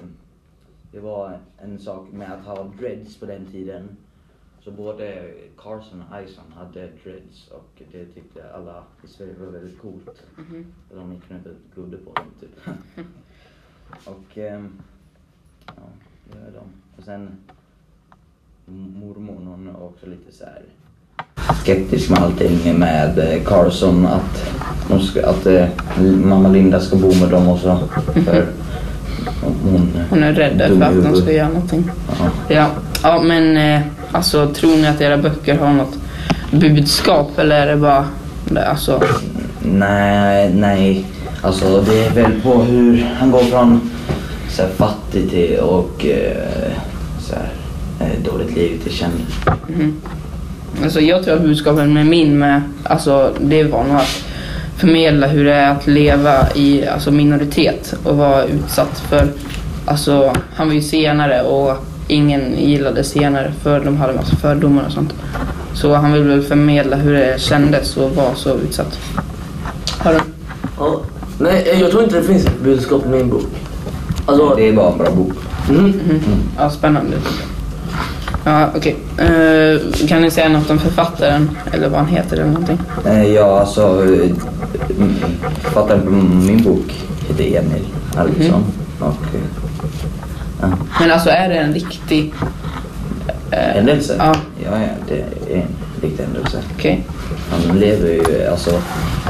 det 0.92 1.00
var 1.00 1.38
en 1.58 1.78
sak 1.78 2.12
med 2.12 2.32
att 2.32 2.44
ha 2.44 2.64
dreads 2.64 3.16
på 3.20 3.26
den 3.26 3.46
tiden. 3.46 3.96
Så 4.60 4.70
både 4.70 5.34
Carson 5.56 6.02
och 6.10 6.22
Ison 6.22 6.52
hade 6.52 6.90
dreads 7.04 7.48
och 7.48 7.82
det 7.92 8.06
tyckte 8.06 8.54
alla 8.54 8.84
i 9.04 9.06
Sverige 9.08 9.34
var 9.38 9.46
väldigt 9.46 9.78
coolt. 9.80 10.24
Och 10.90 10.96
de 10.96 11.12
gick 11.12 11.30
runt 11.30 11.46
och 11.46 11.52
glodde 11.74 11.96
på 11.96 12.12
dem 12.12 12.26
typ. 12.40 12.50
och 14.06 14.38
ehm, 14.38 14.82
ja, 15.66 15.72
det 16.32 16.38
är 16.38 16.52
de. 16.52 16.64
Och 16.96 17.04
sen 17.04 17.38
mormor 18.66 19.34
hon 19.34 19.68
är 19.68 19.82
också 19.82 20.06
lite 20.06 20.32
så 20.32 20.44
här 20.44 20.64
skeptisk 21.62 22.10
med 22.10 22.18
allting 22.18 22.78
med 22.78 23.18
eh, 23.18 23.42
Carson 23.44 24.06
att, 24.06 25.02
ska, 25.02 25.26
att 25.26 25.46
eh, 25.46 25.66
mamma 26.24 26.48
Linda 26.48 26.80
ska 26.80 26.96
bo 26.96 27.14
med 27.14 27.28
dem 27.28 27.48
och 27.48 27.58
så. 27.58 27.78
För 28.24 28.46
hon, 29.42 29.90
Hon 30.10 30.22
är 30.22 30.32
rädd 30.32 30.62
för 30.78 30.82
att 30.84 31.12
de 31.12 31.20
ska 31.20 31.32
göra 31.32 31.48
någonting. 31.48 31.90
Ja. 32.18 32.30
Ja, 32.48 32.68
ja 33.02 33.22
men 33.22 33.56
eh, 33.56 33.80
alltså 34.12 34.48
tror 34.48 34.76
ni 34.76 34.86
att 34.86 35.00
era 35.00 35.16
böcker 35.16 35.58
har 35.58 35.72
något 35.72 35.94
budskap 36.50 37.38
eller 37.38 37.66
är 37.66 37.66
det 37.66 37.76
bara 37.76 38.06
alltså, 38.70 39.02
Nej, 39.62 40.50
nej. 40.54 41.04
Alltså 41.42 41.80
det 41.80 42.04
är 42.04 42.10
väl 42.10 42.40
på 42.42 42.54
hur 42.62 43.06
han 43.18 43.30
går 43.30 43.42
från 43.42 43.90
så 44.48 44.62
här, 44.62 44.70
fattig 44.70 45.30
till 45.30 45.58
och 45.58 46.06
eh, 46.06 46.72
så 47.20 47.34
här, 47.34 48.10
dåligt 48.24 48.56
liv 48.56 48.80
till 48.82 48.92
känd. 48.92 49.12
mhm. 49.68 49.96
Alltså 50.82 51.00
jag 51.00 51.24
tror 51.24 51.34
att 51.34 51.42
budskapet 51.42 51.88
med 51.88 52.06
min 52.06 52.38
med, 52.38 52.62
alltså 52.84 53.32
det 53.40 53.64
var 53.64 53.84
nog 53.84 53.96
att 53.96 54.24
förmedla 54.76 55.26
hur 55.26 55.44
det 55.44 55.54
är 55.54 55.70
att 55.70 55.86
leva 55.86 56.52
i 56.54 56.86
alltså, 56.86 57.10
minoritet 57.10 57.94
och 58.04 58.16
vara 58.16 58.44
utsatt 58.44 58.98
för, 59.08 59.28
alltså 59.84 60.32
han 60.54 60.66
var 60.66 60.74
ju 60.74 60.82
senare 60.82 61.42
och 61.42 61.76
ingen 62.08 62.58
gillade 62.58 63.04
senare 63.04 63.52
för 63.62 63.80
de 63.84 63.96
hade 63.96 64.12
massa 64.12 64.36
fördomar 64.36 64.84
och 64.86 64.92
sånt. 64.92 65.14
Så 65.74 65.94
han 65.94 66.12
vill 66.12 66.22
väl 66.22 66.42
förmedla 66.42 66.96
hur 66.96 67.14
det 67.14 67.40
kändes 67.40 67.96
att 67.98 68.16
vara 68.16 68.34
så 68.34 68.54
utsatt. 68.54 68.98
Har 69.98 70.12
du? 70.12 70.18
Ja. 70.78 71.00
Nej, 71.40 71.76
jag 71.80 71.90
tror 71.90 72.02
inte 72.04 72.16
det 72.16 72.22
finns 72.26 72.46
ett 72.46 72.60
budskap 72.62 73.06
i 73.06 73.08
min 73.08 73.28
bok. 73.30 73.46
Alltså, 74.26 74.54
Det 74.54 74.68
är 74.68 74.72
bara 74.72 74.92
en 74.92 74.98
bra 74.98 75.10
bok. 75.10 75.32
mm. 75.68 75.84
Mhm. 75.84 76.22
Ja, 76.58 76.70
spännande. 76.70 77.16
Ja, 78.44 78.68
okej. 78.76 78.96
Eh, 79.18 80.06
kan 80.08 80.22
ni 80.22 80.30
säga 80.30 80.48
något 80.48 80.70
om 80.70 80.78
författaren? 80.78 81.50
Eller 81.72 81.88
vad 81.88 82.00
han 82.00 82.08
heter 82.08 82.36
eller 82.36 82.46
någonting? 82.46 82.78
Eh, 83.06 83.24
ja, 83.26 83.60
alltså 83.60 83.82
eh, 84.04 84.30
mm, 84.96 85.14
författaren 85.62 86.02
på 86.02 86.10
min 86.46 86.62
bok 86.62 87.06
heter 87.28 87.44
Emil 87.44 87.86
Arvidsson. 88.16 88.64
Och 89.00 89.06
eh, 89.06 89.40
ja, 90.60 90.68
Men 91.00 91.10
alltså 91.10 91.30
är 91.30 91.48
det 91.48 91.54
en 91.54 91.74
riktig... 91.74 92.34
händelse. 93.50 94.14
Ja, 94.18 94.34
ja, 94.64 94.70
ja, 94.80 94.88
det 95.08 95.14
är 95.54 95.56
en 95.56 95.66
riktig 96.02 96.24
händelse. 96.24 96.58
okej. 96.76 97.04
Han 97.50 97.78
lever 97.78 98.08
ju, 98.08 98.46
alltså, 98.50 98.70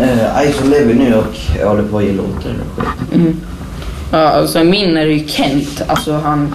eh, 0.00 0.48
Ison 0.50 0.70
lever 0.70 0.94
nu 0.94 1.14
och 1.14 1.64
håller 1.68 1.82
på 1.82 1.98
att 1.98 2.04
ge 2.04 2.12
låtar 2.12 2.30
och 2.76 2.82
skit. 2.84 3.12
Mm. 3.14 3.40
Ja, 4.10 4.18
alltså 4.18 4.64
min 4.64 4.96
är 4.96 5.06
ju 5.06 5.28
Kent, 5.28 5.82
alltså 5.86 6.12
han 6.12 6.54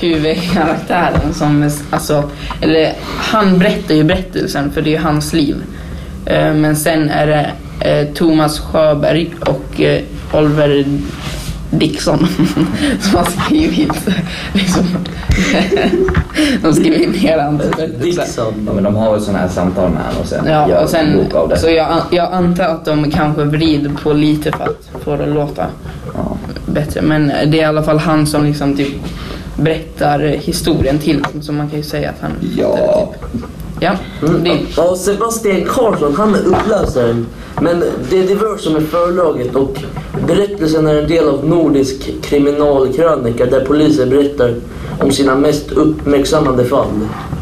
huvudkaraktären 0.00 1.34
som, 1.34 1.70
alltså, 1.90 2.30
eller 2.60 2.92
han 3.18 3.58
berättar 3.58 3.94
ju 3.94 4.04
berättelsen 4.04 4.70
för 4.72 4.82
det 4.82 4.90
är 4.90 4.92
ju 4.98 5.04
hans 5.04 5.32
liv. 5.32 5.56
Eh, 6.26 6.54
Men 6.54 6.76
sen 6.76 7.10
är 7.10 7.26
det 7.26 7.50
eh, 7.90 8.06
Thomas 8.14 8.58
Sjöberg 8.60 9.34
och 9.40 9.80
eh, 9.80 10.02
Oliver 10.32 10.84
Dixon 11.70 12.18
som 13.00 13.16
har 13.16 13.24
skrivit 13.24 14.08
liksom, 14.52 14.84
de 16.62 16.72
skriver 16.72 17.06
ner 17.06 17.52
berättelse. 17.58 18.04
Dixon. 18.04 18.54
Ja, 18.66 18.72
men 18.72 18.84
de 18.84 18.96
har 18.96 19.12
väl 19.12 19.20
sådana 19.20 19.38
här 19.38 19.48
samtal 19.48 19.90
med 19.90 20.02
honom 20.02 20.20
och 20.22 20.26
sen 20.28 20.44
Ja, 20.46 20.68
gör 20.68 20.82
och 20.82 20.88
sen, 20.88 21.06
en 21.06 21.16
bok 21.16 21.34
av 21.34 21.48
det. 21.48 21.58
så 21.58 21.70
jag, 21.70 22.02
jag 22.10 22.32
antar 22.32 22.64
att 22.64 22.84
de 22.84 23.10
kanske 23.10 23.44
vrider 23.44 23.90
på 24.02 24.12
lite 24.12 24.52
för 24.52 24.64
att 24.64 24.90
få 25.04 25.16
det 25.16 25.22
att 25.24 25.34
låta 25.34 25.66
Ja. 26.14 26.36
bättre. 26.66 27.02
Men 27.02 27.26
det 27.28 27.58
är 27.58 27.62
i 27.62 27.64
alla 27.64 27.82
fall 27.82 27.98
han 27.98 28.26
som 28.26 28.44
liksom 28.44 28.76
typ 28.76 28.88
berättar 29.60 30.18
historien 30.20 30.98
till. 30.98 31.24
Så 31.40 31.52
man 31.52 31.68
kan 31.68 31.76
ju 31.78 31.82
säga 31.84 32.10
att 32.10 32.20
han 32.20 32.30
Ja. 32.56 32.76
Typ. 32.76 33.42
Ja, 33.82 33.92
Mm. 34.22 34.44
det, 34.44 34.58
Ja, 34.76 34.96
Sebastian 34.96 35.64
Karlsson, 35.68 36.14
han 36.16 36.34
är 36.34 36.38
upplösaren. 36.46 37.26
Men 37.60 37.84
det 38.10 38.18
är 38.18 38.22
Diverse 38.26 38.62
som 38.64 38.76
är 38.76 38.80
förlaget 38.80 39.54
och 39.56 39.76
berättelsen 40.26 40.86
är 40.86 40.94
en 41.02 41.08
del 41.08 41.28
av 41.28 41.48
nordisk 41.48 42.10
kriminalkrönika 42.22 43.46
där 43.46 43.60
poliser 43.64 44.06
berättar 44.06 44.54
om 45.00 45.10
sina 45.12 45.34
mest 45.34 45.70
uppmärksammade 45.72 46.64
fall. 46.64 46.86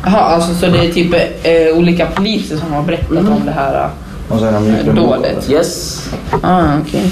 Jaha, 0.05 0.19
alltså 0.21 0.55
så 0.55 0.67
det 0.67 0.79
är 0.79 0.93
typ 0.93 1.15
eh, 1.43 1.79
olika 1.79 2.07
poliser 2.07 2.57
som 2.57 2.73
har 2.73 2.83
berättat 2.83 3.11
Mm. 3.11 3.33
om 3.33 3.41
det 3.45 3.51
här. 3.53 3.91
Och 4.29 4.39
sen 4.39 4.55
har 4.55 4.61
de 4.61 4.69
gjort 4.71 4.87
en 4.87 4.95
bok 4.95 5.05
av 5.05 5.17
Dåligt. 5.23 5.47
det. 5.47 5.53
Yes. 5.53 6.05
Ah, 6.43 6.63
okej. 6.87 7.11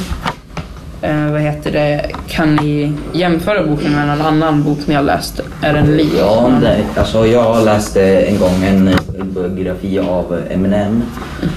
Eh, 1.06 1.32
vad 1.32 1.40
heter 1.40 1.72
det? 1.72 2.10
Kan 2.28 2.56
ni 2.56 2.92
jämföra 3.12 3.66
boken 3.66 3.92
med 3.92 4.06
någon 4.08 4.26
annan 4.26 4.62
bok 4.62 4.78
ni 4.86 4.94
har 4.94 5.02
läst? 5.02 5.40
Är 5.62 5.72
den 5.72 5.96
lik? 5.96 6.12
Ja, 6.18 6.50
det, 6.60 6.84
alltså 7.00 7.26
jag 7.26 7.64
läste 7.64 8.02
en 8.20 8.38
gång 8.38 8.64
en 8.64 8.90
biografi 9.34 9.98
av 9.98 10.40
Eminem. 10.50 11.02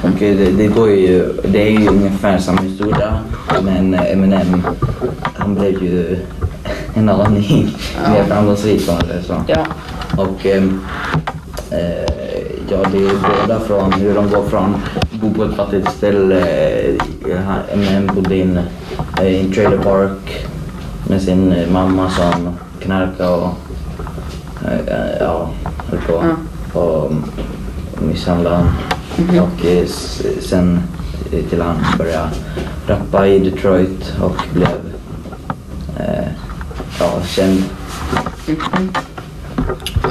Och 0.03 0.10
det, 0.20 0.34
det, 0.34 0.68
går 0.68 0.89
ju, 0.89 1.34
det 1.44 1.68
är 1.68 1.72
ju 1.79 1.88
ungefär 1.88 2.38
samma 2.38 2.62
historia. 2.62 3.13
Men 3.63 3.94
Eminem, 3.94 4.63
han 5.36 5.56
blev 5.56 5.84
ju 5.84 6.18
en 6.94 7.10
aning 7.10 7.75
Ja. 8.03 8.10
mer 8.13 8.24
framgångsrik 8.24 8.89
om 8.89 8.96
man 8.96 9.03
säger 9.08 9.22
så. 9.22 9.36
Ja. 9.48 9.65
Och 10.24 10.46
eh, 10.46 10.63
ja, 12.70 12.77
det 12.91 12.98
är 12.98 13.12
båda 13.41 13.60
från 13.60 13.94
hur 13.94 14.15
de 14.15 14.29
går 14.29 14.44
från 14.50 14.75
bo 15.22 15.34
på 15.34 15.44
ett 15.44 15.56
fattigt 15.56 15.91
ställe. 15.91 16.39
eh, 17.29 17.74
Eminem 17.74 18.15
bodde 18.15 18.36
in 18.38 18.58
eh, 18.58 18.63
i 19.23 19.39
en 19.39 19.51
trailer 19.53 19.77
park 19.77 20.45
med 21.07 21.21
sin 21.21 21.51
eh, 21.51 21.69
mamma 21.71 22.09
som 22.09 22.49
knarkade 22.79 23.29
och 23.29 23.49
eh, 24.65 24.79
eh, 24.95 25.17
ja, 25.19 25.49
höll 25.89 25.99
på 25.99 26.23
Ja. 26.73 26.79
och 26.79 27.11
misshandlade 28.01 28.55
han. 28.55 28.69
Mhm. 29.17 29.39
Och 29.39 29.65
eh, 29.65 29.83
s- 29.83 30.21
sen 30.41 30.79
eh, 31.31 31.43
till 31.49 31.61
han 31.61 31.75
började 31.97 32.29
rappa 32.88 33.27
i 33.27 33.39
Detroit 33.39 34.13
och 34.21 34.35
blev 34.53 34.67
eh, 35.99 36.27
ja, 36.99 37.11
känd. 37.27 37.63
Mhm. 38.47 38.89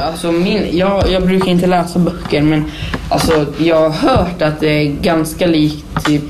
Alltså 0.03 0.33
min, 0.33 0.77
jag, 0.79 1.11
jag 1.11 1.23
brukar 1.27 1.49
inte 1.49 1.67
läsa 1.67 1.99
böcker 1.99 2.43
men 2.43 2.65
alltså 3.09 3.47
jag 3.59 3.91
har 3.91 4.09
hört 4.09 4.43
att 4.43 4.61
det 4.61 4.69
är 4.69 4.93
ganska 5.03 5.47
likt 5.47 6.05
typ 6.07 6.23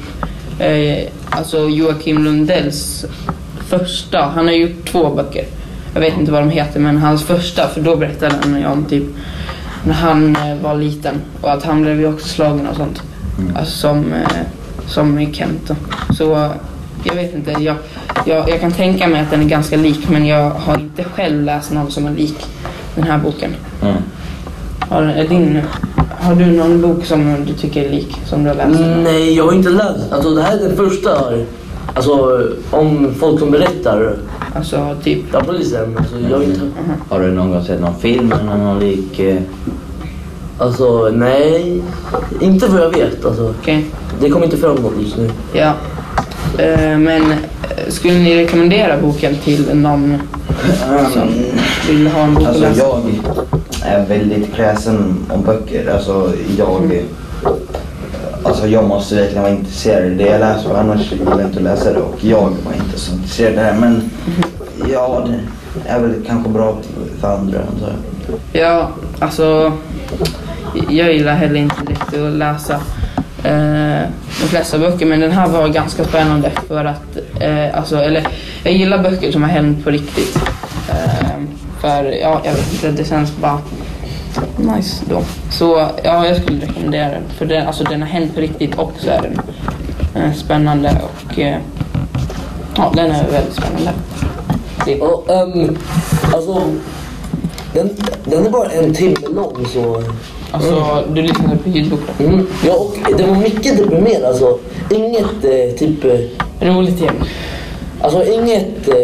eh, 0.59 1.09
alltså 1.31 1.69
Joakim 1.69 2.25
Lundells 2.25 3.05
första. 3.69 4.25
Han 4.35 4.47
har 4.47 4.55
gjort 4.55 4.89
två 4.89 5.11
böcker. 5.15 5.45
Jag 5.95 6.01
vet 6.01 6.19
inte 6.19 6.33
vad 6.33 6.43
de 6.43 6.51
heter 6.51 6.81
men 6.81 6.99
hans 6.99 7.25
första 7.25 7.69
för 7.69 7.81
då 7.81 7.97
berättade 7.97 8.35
han 8.43 8.67
om 8.67 8.85
typ 8.85 9.05
när 9.85 9.95
han 9.95 10.37
eh, 10.37 10.57
var 10.63 10.75
liten 10.75 11.15
och 11.41 11.53
att 11.53 11.65
han 11.65 11.83
blev 11.83 12.01
ju 12.01 12.09
också 12.09 12.29
slagen 12.29 12.67
och 12.67 12.77
sånt. 12.77 13.03
Mm. 13.39 13.57
Alltså 13.57 13.73
som, 13.73 14.13
eh, 14.13 14.47
som 14.87 15.19
i 15.19 15.35
Kent 15.35 15.69
då. 15.69 15.75
Så 16.15 16.51
jag 17.05 17.15
vet 17.15 17.35
inte. 17.35 17.51
Jag, 17.51 17.77
jag, 18.27 18.49
jag 18.49 18.61
kan 18.61 18.73
tänka 18.73 19.09
mig 19.09 19.21
att 19.21 19.31
den 19.31 19.43
är 19.43 19.49
ganska 19.49 19.77
lik 19.77 20.09
men 20.09 20.27
jag 20.27 20.51
har 20.51 20.79
inte 20.79 21.05
själv 21.05 21.43
läst 21.43 21.73
någon 21.73 21.91
som 21.91 22.07
är 22.07 22.11
lik 22.11 22.47
den 22.95 23.05
här 23.05 23.19
boken. 23.19 23.55
Mm. 23.83 23.95
Har, 24.81 25.03
är 25.03 25.29
din, 25.29 25.63
har 26.21 26.35
du 26.35 26.47
någon 26.47 26.83
bok 26.83 27.05
som 27.05 27.37
du 27.47 27.53
tycker 27.55 27.83
är 27.85 27.91
lik, 27.91 28.17
som 28.27 28.43
du 28.45 28.49
har 28.51 28.57
läst? 28.57 28.81
Nej, 29.05 29.37
jag 29.37 29.45
har 29.45 29.53
inte 29.53 29.69
läst. 29.71 30.13
Alltså 30.13 30.35
det 30.35 30.43
här 30.43 30.59
är 30.59 30.63
den 30.69 30.77
första. 30.77 31.11
Alltså 31.95 32.43
om 32.71 33.15
folk 33.21 33.39
som 33.39 33.51
berättar. 33.51 34.17
Alltså 34.55 34.97
typ... 35.05 35.19
Ja, 35.33 35.43
polisen. 35.47 35.97
Alltså, 35.99 36.15
jag 36.31 36.37
har 36.37 36.45
inte... 36.45 36.61
aha. 36.61 36.95
Har 37.09 37.21
du 37.21 37.33
någon 37.33 37.51
gång 37.51 37.65
sett 37.65 37.81
någon 37.81 37.95
film 38.01 38.33
eller 38.33 38.57
någon 38.65 38.79
lik? 38.81 39.19
eh, 39.21 39.37
Alltså 40.59 41.11
nej. 41.15 41.83
Inte 42.41 42.67
vad 42.67 42.81
jag 42.81 42.91
vet. 42.91 43.25
Alltså, 43.25 43.55
Okej. 43.61 43.87
det 44.21 44.31
kommer 44.31 44.45
inte 44.45 44.57
fram 44.57 44.77
något 44.77 44.93
just 45.01 45.17
nu. 45.17 45.31
Ja. 45.53 45.73
Eh, 46.59 46.99
men 46.99 47.23
eh, 47.31 47.37
skulle 47.89 48.15
ni 48.19 48.37
rekommendera 48.37 48.97
boken 49.03 49.37
till 49.45 49.77
någon 49.77 50.19
som 51.13 51.29
vill 51.89 52.07
ha 52.07 52.21
en 52.21 52.35
bok 52.35 52.43
att 52.43 52.49
Alltså 52.49 52.63
läsa? 52.65 52.81
jag 52.83 53.01
är 53.89 54.07
väldigt 54.07 54.55
kräsen 54.55 55.27
om 55.31 55.43
böcker. 55.43 55.91
Alltså 55.93 56.33
jag... 56.59 57.03
Alltså 58.43 58.67
jag 58.67 58.85
måste 58.85 59.15
verkligen 59.15 59.43
vara 59.43 59.53
intresserad 59.53 60.13
i 60.13 60.15
det 60.15 60.27
jag 60.27 60.41
läser 60.41 60.75
annars 60.75 61.13
gillar 61.13 61.39
jag 61.39 61.49
inte 61.49 61.59
att 61.59 61.65
läsa 61.65 61.93
det 61.93 61.99
och 61.99 62.25
jag 62.25 62.41
var 62.41 62.73
inte 62.85 62.99
så 62.99 63.13
intresserad 63.13 63.55
det 63.55 63.61
här 63.61 63.75
men 63.75 64.11
ja 64.93 65.27
det 65.27 65.41
är 65.91 66.01
väl 66.01 66.15
kanske 66.27 66.51
bra 66.51 66.77
för 67.21 67.29
andra 67.29 67.59
antar 67.59 67.93
jag. 68.53 68.63
Ja, 68.63 68.91
alltså... 69.19 69.73
Jag 70.89 71.13
gillar 71.13 71.35
heller 71.35 71.57
inte 71.57 71.83
direkt 71.87 72.15
att 72.15 72.33
läsa 72.33 72.75
eh, 73.45 74.09
de 74.41 74.49
flesta 74.49 74.79
böcker, 74.79 75.07
men 75.07 75.21
den 75.21 75.33
här 75.33 75.49
var 75.49 75.69
ganska 75.69 76.05
spännande 76.05 76.51
för 76.69 76.85
att... 76.85 77.19
Eh, 77.41 77.79
alltså, 77.79 77.97
eller, 77.97 78.29
jag 78.63 78.73
gillar 78.73 79.03
böcker 79.03 79.33
som 79.33 79.43
har 79.43 79.51
hänt 79.51 79.85
på 79.85 79.91
riktigt. 79.91 80.37
Eh, 80.89 81.43
för, 81.81 82.05
ja, 82.05 82.41
jag 82.45 82.53
vet 82.53 82.73
inte, 82.73 82.91
det 82.91 83.09
känns 83.09 83.37
bara 83.37 83.59
nice 84.57 85.05
då. 85.11 85.23
Så 85.51 85.87
ja, 86.05 86.27
jag 86.27 86.37
skulle 86.43 86.67
rekommendera 86.67 87.09
den. 87.11 87.23
För 87.39 87.47
den, 87.47 87.67
alltså, 87.67 87.85
den 87.85 88.01
har 88.03 88.09
hänt 88.09 88.35
på 88.35 88.41
riktigt 88.41 88.75
och 88.75 88.93
så 88.99 89.11
är 89.11 89.23
den 89.23 89.41
eh, 90.23 90.33
spännande 90.35 91.01
och... 91.03 91.39
Eh, 91.39 91.57
ja, 92.77 92.93
den 92.97 93.11
är 93.11 93.31
väldigt 93.31 93.55
spännande. 93.55 93.91
Det- 94.85 95.01
Och, 95.01 95.31
ehm, 95.31 95.77
alltså, 96.35 96.63
den, 97.75 97.91
den 98.25 98.47
är 98.47 98.51
bara 98.51 98.69
en 98.69 98.95
timme 98.95 99.17
lång 99.35 99.67
så... 99.73 100.03
Alltså, 100.51 101.05
du 101.13 101.23
lyssnade 101.23 101.57
på 101.57 101.69
ljudboken. 101.69 102.15
Mm. 102.19 102.47
Ja, 102.67 102.73
och 102.75 102.97
det 103.19 103.27
var 103.27 103.35
mycket 103.37 103.77
deprimerande. 103.79 104.29
Alltså, 104.29 104.59
inget 104.91 105.45
eh, 105.45 105.77
typ... 105.79 106.05
eh, 106.05 106.67
Roligt 106.69 107.01
igen. 107.01 107.15
Alltså 108.01 108.25
inget 108.25 108.89
eh, 108.89 108.95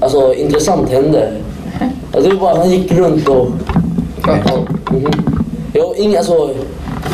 alltså, 0.00 0.34
intressant 0.34 0.90
hände. 0.90 1.32
Alltså, 2.14 2.30
det 2.30 2.36
var 2.36 2.40
bara 2.40 2.58
han 2.58 2.70
gick 2.70 2.92
runt 2.92 3.28
och... 3.28 3.48
Ja. 4.28 4.36
Ja, 4.46 4.66
mhm. 4.90 5.10
ja, 5.72 5.94
ing, 5.96 6.16
alltså, 6.16 6.50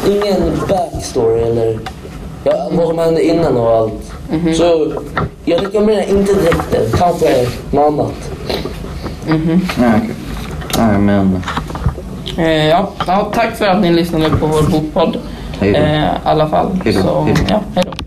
ingen 0.06 0.52
backstory 0.68 1.40
eller 1.40 1.78
ja, 2.44 2.68
vad 2.72 2.88
som 2.88 2.98
hände 2.98 3.24
innan 3.24 3.56
och 3.56 3.70
allt. 3.76 4.12
Mhm. 4.30 4.54
Så 4.54 4.92
jag 5.44 5.64
rekommenderar 5.64 6.08
inte 6.10 6.34
direkt 6.34 6.70
den. 6.72 6.90
Kanske 6.98 7.46
något 7.70 7.86
annat. 7.92 8.30
Mhm. 9.28 9.60
Ja, 9.78 9.92
okej. 9.96 10.14
Nej 10.78 10.98
men 10.98 11.42
Eh, 12.38 12.68
ja, 12.68 12.88
ja, 13.06 13.30
tack 13.34 13.56
för 13.56 13.66
att 13.66 13.80
ni 13.80 13.92
lyssnade 13.92 14.30
på 14.30 14.46
vår 14.46 14.62
bokpodd. 14.70 15.16
Eh, 15.60 15.68
I 15.68 16.06
alla 16.24 16.48
fall. 16.48 16.66
Hej 16.84 16.92
då. 16.94 17.00
Så, 17.00 17.22
Hej 17.22 17.34
då. 17.38 17.44
ja, 17.48 17.60
hej 17.74 17.84
då. 17.86 18.03